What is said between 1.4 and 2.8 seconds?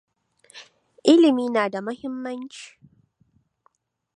na da muhimmanci.